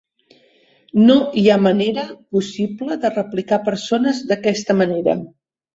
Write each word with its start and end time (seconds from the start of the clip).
No 1.09 1.17
hi 1.41 1.43
ha 1.51 1.59
manera 1.67 2.07
possible 2.37 2.99
de 3.05 3.15
replicar 3.21 3.63
persones 3.73 4.27
d'aquesta 4.33 4.83
manera. 4.85 5.19